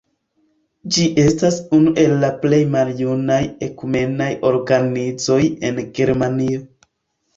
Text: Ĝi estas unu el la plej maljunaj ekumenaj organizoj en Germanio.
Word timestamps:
Ĝi 0.95 1.03
estas 1.23 1.59
unu 1.79 1.91
el 2.03 2.15
la 2.23 2.31
plej 2.45 2.59
maljunaj 2.77 3.39
ekumenaj 3.69 4.31
organizoj 4.53 5.41
en 5.71 5.83
Germanio. 6.01 6.65